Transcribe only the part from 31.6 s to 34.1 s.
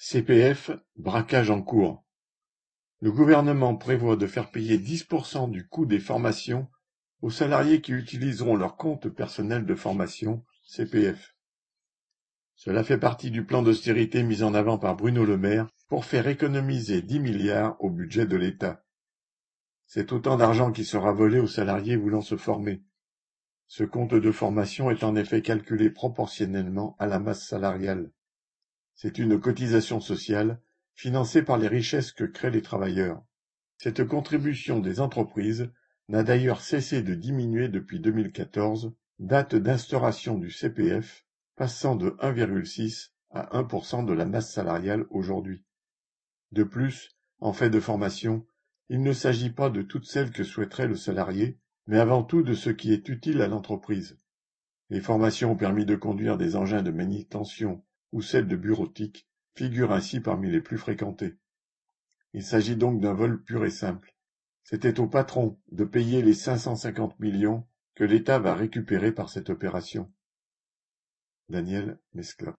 richesses que créent les travailleurs. Cette